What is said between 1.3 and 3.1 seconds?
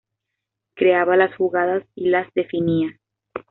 jugadas y las definía.